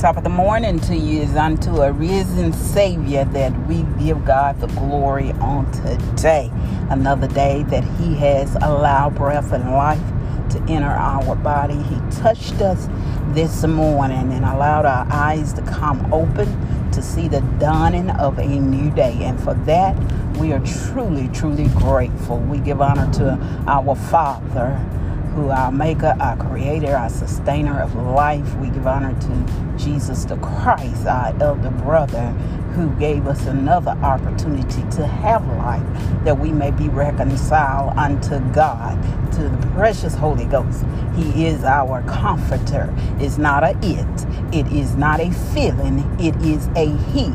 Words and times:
Top 0.00 0.16
of 0.16 0.24
the 0.24 0.30
morning 0.30 0.80
to 0.80 0.96
you 0.96 1.20
is 1.20 1.36
unto 1.36 1.82
a 1.82 1.92
risen 1.92 2.54
Savior 2.54 3.26
that 3.26 3.68
we 3.68 3.82
give 4.02 4.24
God 4.24 4.58
the 4.58 4.66
glory 4.68 5.32
on 5.32 5.70
today. 5.72 6.50
Another 6.88 7.28
day 7.28 7.64
that 7.64 7.84
He 7.98 8.14
has 8.14 8.54
allowed 8.62 9.14
breath 9.14 9.52
and 9.52 9.72
life 9.72 10.00
to 10.52 10.72
enter 10.72 10.88
our 10.88 11.36
body. 11.36 11.74
He 11.82 11.96
touched 12.12 12.62
us 12.62 12.88
this 13.34 13.62
morning 13.66 14.32
and 14.32 14.42
allowed 14.42 14.86
our 14.86 15.06
eyes 15.10 15.52
to 15.52 15.62
come 15.64 16.10
open 16.14 16.48
to 16.92 17.02
see 17.02 17.28
the 17.28 17.42
dawning 17.58 18.08
of 18.08 18.38
a 18.38 18.46
new 18.46 18.90
day. 18.92 19.18
And 19.20 19.38
for 19.38 19.52
that, 19.66 19.94
we 20.38 20.54
are 20.54 20.64
truly, 20.64 21.28
truly 21.28 21.68
grateful. 21.68 22.38
We 22.38 22.56
give 22.56 22.80
honor 22.80 23.12
to 23.18 23.38
our 23.66 23.94
Father 23.94 24.82
who 25.40 25.50
our 25.50 25.72
maker, 25.72 26.14
our 26.20 26.36
creator, 26.36 26.94
our 26.94 27.08
sustainer 27.08 27.80
of 27.80 27.94
life. 27.94 28.54
We 28.56 28.68
give 28.68 28.86
honor 28.86 29.18
to 29.18 29.74
Jesus 29.78 30.24
the 30.24 30.36
Christ, 30.36 31.06
our 31.06 31.34
elder 31.40 31.70
brother, 31.70 32.28
who 32.74 32.90
gave 32.96 33.26
us 33.26 33.46
another 33.46 33.92
opportunity 34.02 34.82
to 34.96 35.06
have 35.06 35.46
life 35.56 36.24
that 36.24 36.38
we 36.38 36.52
may 36.52 36.70
be 36.70 36.88
reconciled 36.88 37.96
unto 37.96 38.38
God, 38.52 39.00
to 39.32 39.48
the 39.48 39.66
precious 39.68 40.14
Holy 40.14 40.44
Ghost. 40.44 40.84
He 41.16 41.46
is 41.46 41.64
our 41.64 42.02
comforter. 42.02 42.92
It's 43.18 43.38
not 43.38 43.64
a 43.64 43.70
it, 43.82 44.54
it 44.54 44.70
is 44.72 44.94
not 44.94 45.20
a 45.20 45.30
feeling, 45.54 46.00
it 46.20 46.36
is 46.42 46.68
a 46.76 46.94
he. 47.12 47.32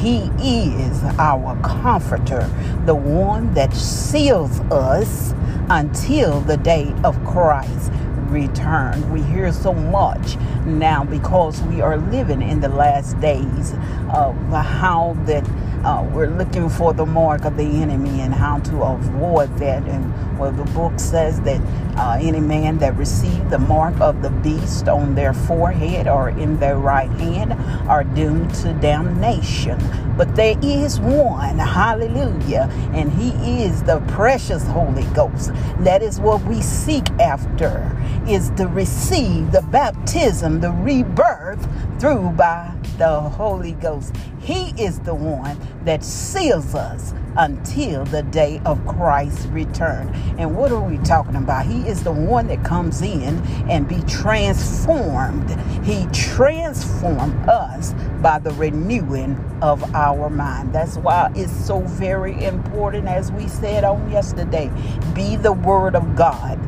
He 0.00 0.30
is 0.40 1.02
our 1.18 1.58
comforter, 1.62 2.48
the 2.84 2.94
one 2.94 3.54
that 3.54 3.72
seals 3.74 4.60
us 4.70 5.34
until 5.68 6.40
the 6.42 6.56
day 6.58 6.94
of 7.02 7.22
Christ 7.24 7.90
return. 8.28 9.10
We 9.12 9.22
hear 9.22 9.52
so 9.52 9.72
much 9.72 10.36
now 10.66 11.04
because 11.04 11.62
we 11.62 11.80
are 11.80 11.96
living 11.96 12.42
in 12.42 12.60
the 12.60 12.68
last 12.68 13.18
days 13.20 13.72
of 14.12 14.36
how 14.52 15.16
that 15.24 15.44
uh, 15.86 16.02
we're 16.12 16.26
looking 16.26 16.68
for 16.68 16.92
the 16.92 17.06
mark 17.06 17.44
of 17.44 17.56
the 17.56 17.62
enemy 17.62 18.20
and 18.20 18.34
how 18.34 18.58
to 18.58 18.82
avoid 18.82 19.56
that. 19.58 19.84
And 19.86 20.36
well, 20.36 20.50
the 20.50 20.64
book 20.72 20.98
says 20.98 21.40
that 21.42 21.60
uh, 21.96 22.18
any 22.20 22.40
man 22.40 22.78
that 22.78 22.96
received 22.96 23.50
the 23.50 23.58
mark 23.60 23.98
of 24.00 24.20
the 24.20 24.30
beast 24.30 24.88
on 24.88 25.14
their 25.14 25.32
forehead 25.32 26.08
or 26.08 26.30
in 26.30 26.58
their 26.58 26.76
right 26.76 27.10
hand 27.10 27.52
are 27.88 28.02
doomed 28.02 28.52
to 28.56 28.72
damnation. 28.74 29.78
But 30.16 30.34
there 30.34 30.58
is 30.60 30.98
one, 30.98 31.58
hallelujah, 31.58 32.68
and 32.92 33.12
he 33.12 33.62
is 33.62 33.84
the 33.84 34.00
precious 34.08 34.66
Holy 34.66 35.04
Ghost. 35.14 35.52
That 35.78 36.02
is 36.02 36.18
what 36.18 36.42
we 36.42 36.62
seek 36.62 37.08
after, 37.20 37.96
is 38.26 38.50
to 38.56 38.66
receive 38.66 39.52
the 39.52 39.62
baptism, 39.62 40.60
the 40.60 40.72
rebirth 40.72 41.64
through 42.00 42.30
by 42.30 42.75
the 42.98 43.20
Holy 43.20 43.72
Ghost. 43.72 44.14
He 44.40 44.70
is 44.80 45.00
the 45.00 45.14
one 45.14 45.58
that 45.84 46.04
seals 46.04 46.74
us 46.74 47.12
until 47.36 48.04
the 48.06 48.22
day 48.22 48.60
of 48.64 48.84
Christ's 48.86 49.46
return. 49.46 50.08
And 50.38 50.56
what 50.56 50.72
are 50.72 50.80
we 50.80 50.98
talking 50.98 51.36
about? 51.36 51.66
He 51.66 51.86
is 51.88 52.02
the 52.02 52.12
one 52.12 52.46
that 52.48 52.64
comes 52.64 53.02
in 53.02 53.38
and 53.68 53.88
be 53.88 54.00
transformed. 54.02 55.50
He 55.84 56.06
transformed 56.12 57.48
us 57.48 57.92
by 58.22 58.38
the 58.38 58.52
renewing 58.52 59.36
of 59.62 59.82
our 59.94 60.30
mind. 60.30 60.72
That's 60.72 60.96
why 60.96 61.30
it's 61.34 61.52
so 61.52 61.80
very 61.80 62.42
important, 62.44 63.08
as 63.08 63.30
we 63.32 63.48
said 63.48 63.84
on 63.84 64.10
yesterday, 64.10 64.70
be 65.14 65.36
the 65.36 65.52
Word 65.52 65.94
of 65.94 66.16
God. 66.16 66.58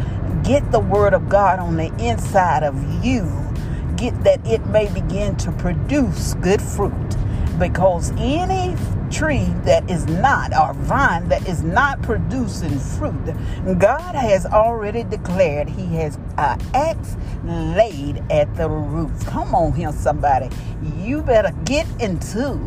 Get 0.45 0.71
the 0.71 0.81
Word 0.81 1.15
of 1.15 1.29
God 1.29 1.59
on 1.59 1.77
the 1.77 1.93
inside 1.99 2.63
of 2.63 3.05
you. 3.05 3.48
Get 3.99 4.23
that 4.23 4.47
it 4.47 4.65
may 4.67 4.89
begin 4.93 5.37
to 5.39 5.51
produce 5.53 6.35
good 6.35 6.63
fruit 6.63 7.17
because 7.59 8.13
any 8.13 8.77
tree 9.11 9.47
that 9.65 9.91
is 9.91 10.07
not, 10.07 10.57
or 10.57 10.73
vine 10.75 11.29
that 11.31 11.49
is 11.49 11.65
not 11.65 12.01
producing 12.03 12.79
fruit, 12.79 13.35
God 13.79 14.15
has 14.15 14.47
already 14.47 15.03
declared 15.03 15.69
He 15.69 15.87
has 15.97 16.17
an 16.37 16.61
axe 16.75 17.17
laid 17.45 18.23
at 18.31 18.55
the 18.57 18.69
roots. 18.69 19.25
Come 19.25 19.53
on 19.55 19.73
here, 19.73 19.93
somebody. 19.93 20.49
You 20.99 21.23
better 21.23 21.53
get 21.65 21.89
into 22.01 22.61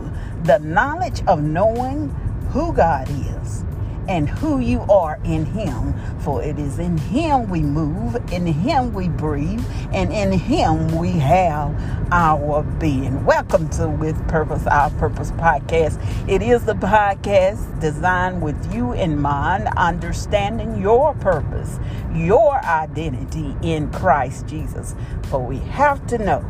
the 0.44 0.60
knowledge 0.60 1.22
of 1.28 1.42
knowing 1.42 2.10
who 2.52 2.74
God 2.74 3.08
is 3.10 3.64
and 4.12 4.28
who 4.28 4.60
you 4.60 4.82
are 4.90 5.18
in 5.24 5.46
Him. 5.46 5.94
For 6.20 6.44
it 6.44 6.60
is 6.60 6.80
in 6.80 6.98
Him 6.98 7.50
we 7.50 7.62
move, 7.62 8.18
in 8.34 8.46
Him 8.46 8.94
we 8.94 9.08
breathe, 9.08 9.64
and 9.94 10.12
in 10.12 10.34
Him 10.34 10.98
we 10.98 11.12
have 11.12 11.74
our 12.12 12.62
being. 12.78 13.24
Welcome 13.24 13.70
to 13.70 13.88
With 13.88 14.18
Purpose, 14.28 14.68
Our 14.68 14.90
Purpose 14.92 15.32
podcast. 15.32 15.98
It 16.28 16.42
is 16.42 16.66
the 16.66 16.74
podcast 16.74 17.80
designed 17.80 18.42
with 18.42 18.74
you 18.74 18.92
in 18.92 19.18
mind, 19.18 19.70
understanding 19.78 20.82
your 20.82 21.14
purpose, 21.14 21.80
your 22.14 22.58
identity 22.66 23.56
in 23.62 23.90
Christ 23.94 24.46
Jesus. 24.46 24.94
For 25.30 25.40
we 25.40 25.60
have 25.60 26.06
to 26.08 26.18
know 26.18 26.42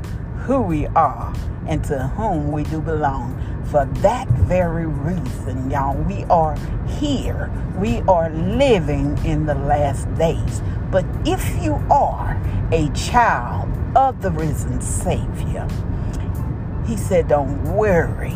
who 0.45 0.61
we 0.61 0.87
are 0.87 1.31
and 1.67 1.83
to 1.83 2.07
whom 2.07 2.51
we 2.51 2.63
do 2.63 2.81
belong. 2.81 3.50
For 3.71 3.85
that 4.01 4.27
very 4.27 4.85
reason, 4.85 5.71
y'all, 5.71 5.95
we 6.03 6.25
are 6.25 6.57
here. 6.99 7.49
We 7.77 8.01
are 8.01 8.29
living 8.29 9.17
in 9.25 9.45
the 9.45 9.55
last 9.55 10.13
days. 10.15 10.61
But 10.91 11.05
if 11.25 11.63
you 11.63 11.75
are 11.89 12.37
a 12.73 12.89
child 12.89 13.69
of 13.95 14.21
the 14.21 14.31
risen 14.31 14.81
Savior, 14.81 15.67
he 16.85 16.97
said, 16.97 17.29
don't 17.29 17.63
worry, 17.63 18.35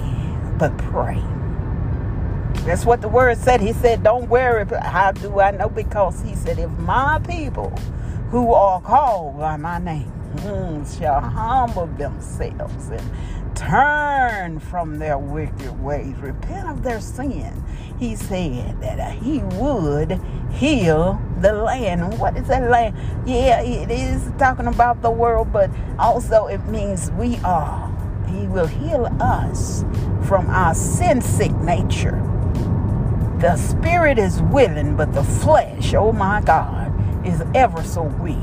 but 0.57 0.77
pray. 0.77 1.21
That's 2.65 2.85
what 2.85 3.01
the 3.01 3.09
word 3.09 3.37
said. 3.37 3.61
He 3.61 3.73
said, 3.73 4.03
Don't 4.03 4.27
worry. 4.29 4.65
How 4.81 5.11
do 5.11 5.39
I 5.39 5.51
know? 5.51 5.69
Because 5.69 6.21
he 6.21 6.33
said, 6.33 6.57
If 6.57 6.71
my 6.79 7.19
people 7.19 7.69
who 8.31 8.53
are 8.53 8.81
called 8.81 9.37
by 9.37 9.57
my 9.57 9.79
name 9.79 10.11
mm, 10.37 10.99
shall 10.99 11.21
humble 11.21 11.87
themselves 11.87 12.89
and 12.89 13.44
turn 13.69 14.59
from 14.59 14.99
their 14.99 15.17
wicked 15.17 15.83
ways, 15.83 16.15
repent 16.17 16.69
of 16.69 16.83
their 16.83 17.01
sin. 17.01 17.63
He 17.97 18.15
said 18.15 18.79
that 18.81 19.17
he 19.17 19.39
would 19.39 20.19
heal 20.51 21.21
the 21.41 21.53
land. 21.53 22.19
What 22.19 22.37
is 22.37 22.47
that 22.47 22.69
land? 22.69 22.95
Yeah, 23.27 23.61
it 23.61 23.89
is 23.89 24.31
talking 24.37 24.67
about 24.67 25.01
the 25.01 25.09
world, 25.09 25.51
but 25.51 25.71
also 25.97 26.47
it 26.47 26.63
means 26.67 27.09
we 27.11 27.37
are. 27.37 27.91
He 28.27 28.47
will 28.47 28.67
heal 28.67 29.07
us 29.19 29.83
from 30.27 30.49
our 30.49 30.75
sin 30.75 31.21
sick 31.21 31.53
nature. 31.53 32.21
The 33.39 33.57
spirit 33.57 34.19
is 34.19 34.41
willing, 34.43 34.95
but 34.95 35.13
the 35.13 35.23
flesh, 35.23 35.93
oh 35.93 36.11
my 36.11 36.41
God, 36.41 36.93
is 37.25 37.43
ever 37.55 37.83
so 37.83 38.03
weak. 38.03 38.37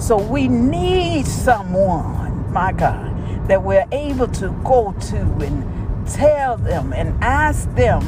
So 0.00 0.18
we 0.18 0.48
need 0.48 1.26
someone, 1.26 2.52
my 2.52 2.72
God, 2.72 3.05
that 3.48 3.62
we're 3.62 3.86
able 3.92 4.28
to 4.28 4.50
go 4.64 4.92
to 4.92 5.16
and 5.16 6.08
tell 6.08 6.56
them 6.56 6.92
and 6.92 7.22
ask 7.22 7.72
them 7.74 8.02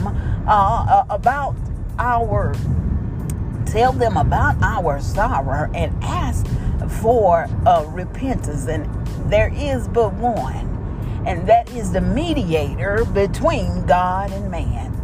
uh, 0.47 0.87
uh, 0.89 1.05
about 1.11 1.55
our 1.99 2.55
tell 3.67 3.93
them 3.93 4.17
about 4.17 4.57
our 4.63 5.01
sorrow 5.01 5.71
and 5.75 5.93
ask 6.03 6.47
for 7.03 7.47
uh, 7.67 7.85
repentance. 7.89 8.67
And 8.67 8.89
there 9.31 9.53
is 9.55 9.89
but 9.89 10.15
one 10.15 10.79
and 11.27 11.47
that 11.47 11.69
is 11.71 11.93
the 11.93 12.01
mediator 12.01 13.05
between 13.05 13.85
god 13.87 14.31
and 14.33 14.51
man 14.51 14.98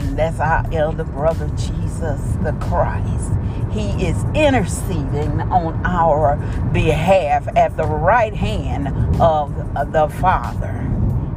and 0.00 0.18
that's 0.18 0.40
our 0.40 0.64
elder 0.72 1.04
brother 1.04 1.48
jesus 1.56 2.20
the 2.42 2.52
christ 2.60 3.32
he 3.72 4.04
is 4.04 4.24
interceding 4.34 5.40
on 5.42 5.80
our 5.86 6.36
behalf 6.72 7.46
at 7.56 7.76
the 7.76 7.84
right 7.84 8.34
hand 8.34 8.88
of 9.20 9.54
the 9.92 10.08
Father. 10.20 10.86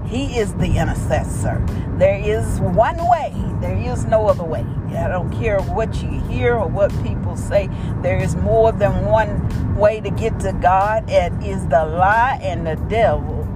He 0.07 0.37
is 0.37 0.53
the 0.55 0.77
intercessor. 0.77 1.63
There 1.97 2.17
is 2.17 2.59
one 2.59 2.97
way, 3.07 3.33
there 3.61 3.77
is 3.77 4.05
no 4.05 4.27
other 4.27 4.43
way. 4.43 4.65
I 4.97 5.07
don't 5.07 5.31
care 5.31 5.59
what 5.61 6.01
you 6.01 6.09
hear 6.21 6.55
or 6.55 6.67
what 6.67 6.91
people 7.03 7.35
say, 7.35 7.69
there 8.01 8.17
is 8.17 8.35
more 8.35 8.71
than 8.71 9.05
one 9.05 9.75
way 9.75 10.01
to 10.01 10.09
get 10.09 10.39
to 10.41 10.53
God. 10.53 11.09
It 11.09 11.33
is 11.43 11.67
the 11.67 11.85
lie, 11.85 12.39
and 12.41 12.65
the 12.65 12.75
devil 12.89 13.47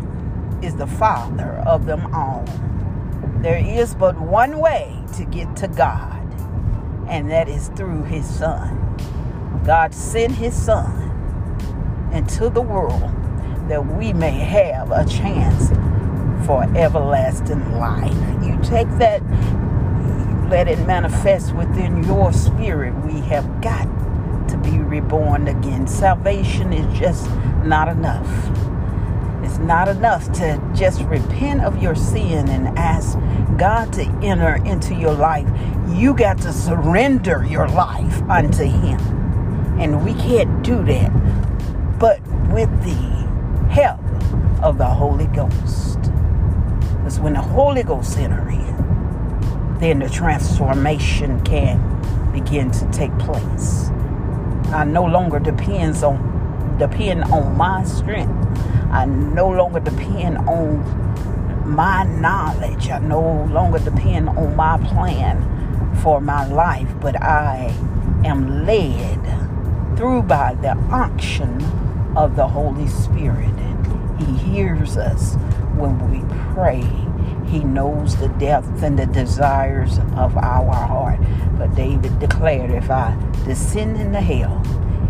is 0.61 0.75
the 0.75 0.87
father 0.87 1.63
of 1.65 1.85
them 1.85 2.13
all. 2.13 2.45
There 3.41 3.57
is 3.57 3.95
but 3.95 4.19
one 4.19 4.59
way 4.59 4.99
to 5.17 5.25
get 5.25 5.55
to 5.57 5.67
God 5.67 6.13
and 7.07 7.29
that 7.31 7.47
is 7.47 7.69
through 7.69 8.03
his 8.03 8.27
son. 8.27 8.97
God 9.65 9.93
sent 9.93 10.33
his 10.33 10.55
son 10.55 12.09
into 12.13 12.49
the 12.49 12.61
world 12.61 13.01
that 13.69 13.85
we 13.85 14.13
may 14.13 14.31
have 14.31 14.91
a 14.91 15.05
chance 15.05 15.69
for 16.45 16.63
everlasting 16.75 17.73
life. 17.73 18.15
You 18.43 18.57
take 18.63 18.89
that, 18.99 19.21
let 20.49 20.67
it 20.67 20.79
manifest 20.87 21.53
within 21.55 22.03
your 22.03 22.33
spirit. 22.33 22.95
We 23.05 23.19
have 23.21 23.61
got 23.61 23.87
to 24.49 24.57
be 24.57 24.79
reborn 24.79 25.47
again. 25.47 25.87
Salvation 25.87 26.73
is 26.73 26.99
just 26.99 27.29
not 27.63 27.87
enough. 27.89 28.27
It's 29.47 29.59
not 29.59 29.87
enough 29.87 30.29
to 30.33 30.61
just 30.75 31.01
repent 31.03 31.61
of 31.63 31.81
your 31.81 31.95
sin 31.95 32.49
and 32.49 32.77
ask 32.77 33.17
God 33.57 33.93
to 33.93 34.03
enter 34.21 34.55
into 34.65 34.93
your 34.93 35.13
life. 35.13 35.47
You 35.87 36.13
got 36.13 36.37
to 36.39 36.51
surrender 36.51 37.45
your 37.45 37.69
life 37.69 38.21
unto 38.23 38.65
Him. 38.65 38.99
And 39.79 40.03
we 40.03 40.15
can't 40.15 40.63
do 40.65 40.83
that 40.83 41.97
but 41.97 42.19
with 42.49 42.69
the 42.83 42.91
help 43.71 44.01
of 44.61 44.77
the 44.77 44.85
Holy 44.85 45.27
Ghost. 45.27 46.01
Because 46.01 47.21
when 47.21 47.31
the 47.31 47.41
Holy 47.41 47.83
Ghost 47.83 48.17
enter 48.17 48.49
in, 48.49 49.77
then 49.79 49.99
the 49.99 50.09
transformation 50.09 51.41
can 51.45 51.79
begin 52.33 52.69
to 52.71 52.91
take 52.91 53.17
place. 53.17 53.91
I 54.73 54.83
no 54.83 55.05
longer 55.05 55.39
depends 55.39 56.03
on 56.03 56.35
depend 56.77 57.23
on 57.25 57.55
my 57.55 57.85
strength. 57.85 58.35
I 58.91 59.05
no 59.05 59.49
longer 59.49 59.79
depend 59.79 60.37
on 60.37 60.83
my 61.65 62.03
knowledge. 62.03 62.89
I 62.89 62.99
no 62.99 63.45
longer 63.51 63.79
depend 63.79 64.29
on 64.29 64.55
my 64.55 64.77
plan 64.87 65.95
for 66.01 66.21
my 66.21 66.47
life, 66.47 66.89
but 67.01 67.21
I 67.21 67.73
am 68.23 68.65
led 68.65 69.97
through 69.97 70.23
by 70.23 70.53
the 70.55 70.71
unction 70.91 71.63
of 72.15 72.35
the 72.35 72.47
Holy 72.47 72.87
Spirit. 72.87 73.53
He 74.19 74.25
hears 74.37 74.97
us 74.97 75.35
when 75.75 76.09
we 76.09 76.23
pray. 76.53 76.83
He 77.47 77.63
knows 77.63 78.15
the 78.17 78.29
depth 78.29 78.83
and 78.83 78.97
the 78.97 79.05
desires 79.05 79.99
of 80.15 80.35
our 80.37 80.73
heart. 80.73 81.19
But 81.57 81.75
David 81.75 82.19
declared, 82.19 82.71
if 82.71 82.89
I 82.89 83.17
descend 83.45 83.97
into 83.97 84.21
hell, 84.21 84.63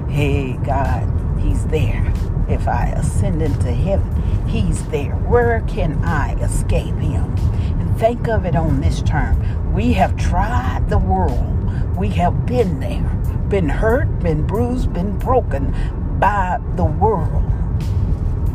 hey, 0.09 0.53
God, 0.57 1.07
He's 1.39 1.65
there. 1.67 2.06
If 2.47 2.67
I 2.67 2.87
ascend 2.95 3.41
into 3.41 3.71
heaven, 3.71 4.47
He's 4.47 4.85
there. 4.87 5.13
Where 5.15 5.61
can 5.67 6.03
I 6.03 6.33
escape 6.41 6.95
Him? 6.95 7.35
And 7.79 7.97
think 7.99 8.27
of 8.27 8.45
it 8.45 8.55
on 8.55 8.79
this 8.79 9.01
term. 9.01 9.73
We 9.73 9.93
have 9.93 10.15
tried 10.15 10.89
the 10.89 10.97
world. 10.97 11.95
We 11.97 12.09
have 12.09 12.45
been 12.45 12.79
there, 12.79 13.03
been 13.49 13.69
hurt, 13.69 14.19
been 14.19 14.45
bruised, 14.47 14.93
been 14.93 15.17
broken 15.17 15.71
by 16.19 16.59
the 16.75 16.85
world. 16.85 17.43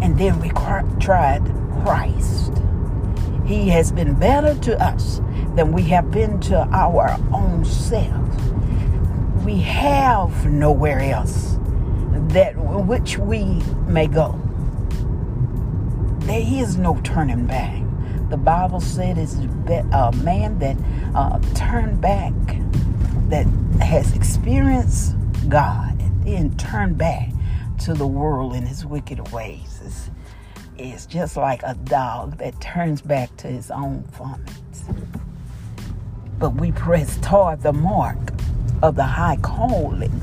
And 0.01 0.19
then 0.19 0.41
we 0.41 0.49
tried 0.99 1.43
Christ. 1.83 2.53
He 3.45 3.69
has 3.69 3.93
been 3.93 4.15
better 4.15 4.55
to 4.61 4.83
us 4.83 5.21
than 5.55 5.73
we 5.73 5.83
have 5.85 6.11
been 6.11 6.41
to 6.41 6.57
our 6.73 7.19
own 7.33 7.65
selves. 7.65 8.37
We 9.45 9.61
have 9.61 10.47
nowhere 10.47 11.01
else 11.01 11.59
that 12.33 12.57
which 12.57 13.19
we 13.19 13.45
may 13.87 14.07
go. 14.07 14.41
There 16.21 16.43
is 16.43 16.79
no 16.79 16.99
turning 17.05 17.47
back. 17.47 17.83
The 18.31 18.39
Bible 18.39 18.81
said 18.81 19.19
it's 19.19 19.35
a 19.35 20.13
man 20.25 20.59
that 20.61 20.77
uh, 21.15 21.39
turned 21.55 22.01
back, 22.01 22.33
that 23.29 23.47
has 23.83 24.17
experienced 24.17 25.15
God, 25.51 26.01
and 26.01 26.25
then 26.25 26.57
turned 26.57 26.97
back 26.97 27.29
to 27.81 27.93
the 27.93 28.07
world 28.07 28.55
and 28.55 28.67
his 28.67 28.87
wicked 28.87 29.31
ways. 29.31 29.81
It's, 29.85 30.11
it's 30.79 31.05
just 31.05 31.37
like 31.37 31.63
a 31.65 31.75
dog 31.75 32.39
that 32.39 32.59
turns 32.63 33.03
back 33.03 33.37
to 33.39 33.49
his 33.49 33.71
own 33.71 34.05
vomit. 34.13 34.49
But 36.39 36.55
we 36.55 36.73
press 36.73 37.19
toward 37.19 37.61
the 37.61 37.75
mark 37.75 38.17
of 38.83 38.97
the 38.97 39.05
high 39.05 39.37
calling 39.43 40.19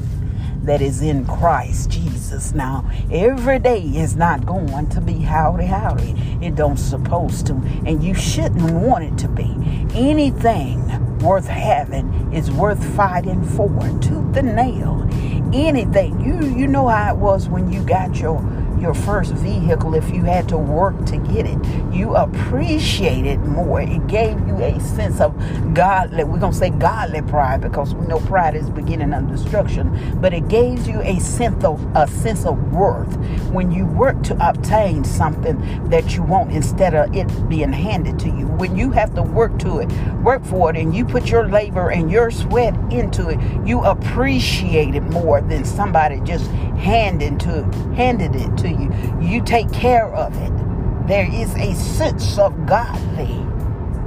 that 0.63 0.81
is 0.81 1.01
in 1.01 1.25
Christ 1.25 1.89
Jesus. 1.89 2.53
Now, 2.53 2.89
every 3.11 3.59
day 3.59 3.81
is 3.81 4.15
not 4.15 4.45
going 4.45 4.89
to 4.89 5.01
be 5.01 5.13
howdy 5.13 5.65
howdy. 5.65 6.15
It 6.41 6.55
don't 6.55 6.77
supposed 6.77 7.47
to, 7.47 7.53
and 7.85 8.03
you 8.03 8.13
shouldn't 8.13 8.71
want 8.71 9.03
it 9.03 9.17
to 9.19 9.27
be. 9.27 9.55
Anything 9.93 11.17
worth 11.19 11.47
having 11.47 12.33
is 12.33 12.51
worth 12.51 12.83
fighting 12.95 13.43
for, 13.43 13.69
tooth 14.01 14.35
and 14.37 14.55
nail. 14.55 15.07
Anything. 15.53 16.21
You 16.21 16.55
you 16.55 16.67
know 16.67 16.87
how 16.87 17.13
it 17.13 17.17
was 17.17 17.49
when 17.49 17.71
you 17.71 17.81
got 17.83 18.19
your 18.19 18.37
your 18.79 18.93
first 18.93 19.33
vehicle 19.33 19.93
if 19.93 20.09
you 20.09 20.23
had 20.23 20.47
to 20.49 20.57
work 20.57 21.05
to 21.05 21.17
get 21.17 21.45
it. 21.45 21.57
You 21.93 22.15
appreciate 22.15 23.25
it 23.25 23.39
more. 23.39 23.81
It 23.81 24.07
gave 24.07 24.39
you 24.47 24.57
a 24.57 24.79
sense 24.79 25.19
of 25.19 25.35
godly, 25.73 26.23
we're 26.23 26.39
going 26.39 26.53
to 26.53 26.57
say 26.57 26.69
godly 26.69 27.21
pride 27.21 27.61
because 27.61 27.93
we 27.93 28.07
know 28.07 28.19
pride 28.19 28.55
is 28.55 28.69
beginning 28.69 29.13
of 29.13 29.27
destruction, 29.29 30.19
but 30.21 30.33
it 30.33 30.47
gave 30.47 30.87
you 30.87 31.01
a 31.01 31.19
sense 31.19 31.63
of, 31.63 31.85
a 31.95 32.07
sense 32.07 32.45
of 32.45 32.73
worth 32.73 33.17
when 33.49 33.71
you 33.71 33.85
work 33.85 34.21
to 34.23 34.37
obtain 34.47 35.03
something 35.03 35.89
that 35.89 36.15
you 36.15 36.23
want 36.23 36.51
instead 36.51 36.93
of 36.93 37.15
it 37.15 37.27
being 37.49 37.71
handed 37.71 38.19
to 38.19 38.27
you. 38.27 38.47
When 38.47 38.75
you 38.75 38.91
have 38.91 39.13
to 39.15 39.23
work 39.23 39.57
to 39.59 39.79
it, 39.79 39.91
work 40.23 40.43
for 40.45 40.69
it, 40.69 40.77
and 40.77 40.95
you 40.95 41.05
put 41.05 41.29
your 41.29 41.49
labor 41.49 41.89
and 41.89 42.11
your 42.11 42.31
sweat 42.31 42.75
into 42.91 43.29
it, 43.29 43.39
you 43.65 43.83
appreciate 43.83 44.95
it 44.95 45.03
more 45.03 45.41
than 45.41 45.65
somebody 45.65 46.19
just 46.21 46.49
handing 46.77 47.37
to 47.39 47.63
handed 47.95 48.35
it 48.35 48.57
to 48.57 48.69
you. 48.69 48.93
You 49.21 49.41
take 49.43 49.71
care 49.71 50.13
of 50.13 50.35
it. 50.41 51.07
There 51.07 51.29
is 51.31 51.53
a 51.55 51.73
sense 51.73 52.37
of 52.37 52.65
godly 52.65 53.45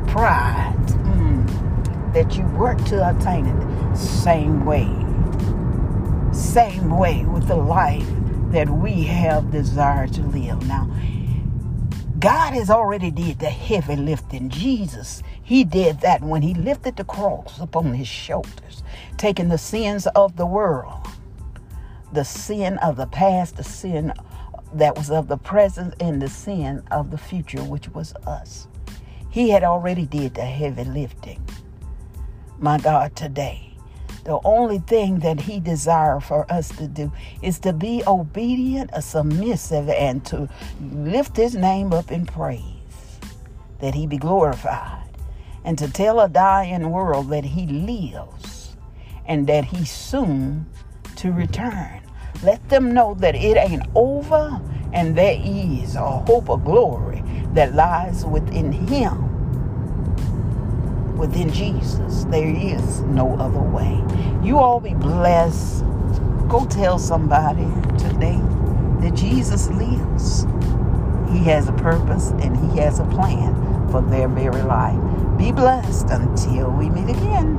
pride 0.07 0.77
mm, 0.79 2.13
that 2.15 2.37
you 2.37 2.45
work 2.57 2.83
to 2.87 3.09
obtain 3.09 3.47
it. 3.47 3.97
Same 3.97 4.65
way. 4.65 4.89
Same 6.33 6.97
way 6.97 7.25
with 7.25 7.49
the 7.49 7.57
life 7.57 8.09
that 8.53 8.69
we 8.69 9.05
have 9.05 9.51
desire 9.51 10.07
to 10.09 10.23
live. 10.23 10.67
Now, 10.67 10.91
God 12.19 12.55
has 12.55 12.71
already 12.71 13.11
did 13.11 13.41
the 13.41 13.51
heavy 13.51 13.97
lifting. 13.97 14.49
Jesus, 14.49 15.23
he 15.43 15.65
did 15.65 16.01
that 16.01 16.23
when 16.23 16.43
he 16.43 16.55
lifted 16.55 16.97
the 16.97 17.05
cross 17.05 17.59
upon 17.59 17.95
his 17.95 18.07
shoulders, 18.07 18.85
taking 19.17 19.49
the 19.49 19.59
sins 19.59 20.07
of 20.09 20.37
the 20.37 20.47
world, 20.47 21.07
the 22.13 22.25
sin 22.25 22.79
of 22.79 22.97
the 22.97 23.07
past, 23.07 23.57
the 23.57 23.65
sin 23.65 24.13
that 24.75 24.97
was 24.97 25.11
of 25.11 25.29
the 25.29 25.37
present 25.37 25.95
and 26.01 26.23
the 26.23 26.29
sin 26.29 26.83
of 26.91 27.11
the 27.11 27.19
future, 27.19 27.65
which 27.65 27.89
was 27.89 28.15
us. 28.27 28.69
He 29.31 29.51
had 29.51 29.65
already 29.65 30.07
did 30.07 30.35
the 30.35 30.43
heavy 30.45 30.85
lifting. 30.85 31.43
My 32.59 32.79
God, 32.79 33.17
today, 33.17 33.72
the 34.25 34.39
only 34.45 34.79
thing 34.79 35.19
that 35.21 35.41
he 35.41 35.61
desires 35.61 36.25
for 36.25 36.51
us 36.51 36.69
to 36.77 36.87
do 36.87 37.13
is 37.43 37.59
to 37.61 37.73
be 37.73 38.03
obedient, 38.07 38.91
submissive, 39.03 39.89
and 39.89 40.25
to 40.27 40.49
lift 40.93 41.37
his 41.37 41.55
name 41.55 41.93
up 41.93 42.11
in 42.13 42.27
praise, 42.27 42.63
that 43.81 43.95
he 43.95 44.07
be 44.07 44.19
glorified, 44.19 45.09
and 45.65 45.79
to 45.79 45.91
tell 45.91 46.21
a 46.21 46.29
dying 46.29 46.91
world 46.91 47.31
that 47.31 47.45
he 47.45 47.67
lives 47.67 48.77
and 49.27 49.47
that 49.47 49.65
he's 49.65 49.91
soon 49.91 50.67
to 51.17 51.33
return. 51.33 52.01
Let 52.43 52.69
them 52.69 52.93
know 52.93 53.15
that 53.15 53.35
it 53.35 53.57
ain't 53.57 53.87
over 53.95 54.61
and 54.93 55.17
there 55.17 55.41
is 55.43 55.97
a 55.97 56.01
hope 56.01 56.51
of 56.51 56.65
glory 56.65 57.23
that 57.55 57.75
lies 57.75 58.25
within 58.25 58.73
Him. 58.73 59.32
Within 61.23 61.53
Jesus, 61.53 62.25
there 62.25 62.49
is 62.49 63.03
no 63.03 63.37
other 63.39 63.61
way. 63.61 64.03
You 64.43 64.59
all 64.59 64.81
be 64.81 64.93
blessed. 64.93 65.85
Go 66.49 66.67
tell 66.69 66.99
somebody 66.99 67.63
today 67.97 68.41
that 69.01 69.13
Jesus 69.15 69.69
lives. 69.71 70.47
He 71.33 71.45
has 71.45 71.69
a 71.69 71.75
purpose 71.75 72.31
and 72.31 72.57
He 72.57 72.81
has 72.81 72.99
a 72.99 73.05
plan 73.05 73.55
for 73.93 74.03
their 74.03 74.27
very 74.27 74.63
life. 74.63 74.99
Be 75.39 75.53
blessed 75.53 76.11
until 76.11 76.73
we 76.73 76.91
meet 76.91 77.09
again. 77.17 77.57